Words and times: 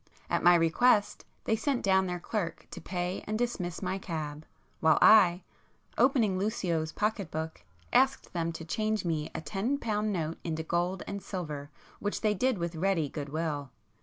At 0.31 0.41
my 0.41 0.55
request 0.55 1.25
they 1.43 1.55
sent 1.55 1.83
down 1.83 2.07
their 2.07 2.19
clerk 2.19 2.65
to 2.71 2.81
pay 2.81 3.23
and 3.27 3.37
dismiss 3.37 3.83
my 3.83 3.99
cab, 3.99 4.47
while 4.79 4.97
I, 4.99 5.43
opening 5.95 6.39
Lucio's 6.39 6.91
pocket 6.91 7.29
book, 7.29 7.61
asked 7.93 8.33
them 8.33 8.51
to 8.53 8.65
change 8.65 9.05
me 9.05 9.29
a 9.35 9.41
ten 9.41 9.77
pound 9.77 10.11
note 10.11 10.39
into 10.43 10.63
gold 10.63 11.03
and 11.05 11.21
silver 11.21 11.69
which 11.99 12.21
they 12.21 12.33
did 12.33 12.57
with 12.57 12.73
ready 12.73 13.09
good 13.09 13.29
will. 13.29 13.69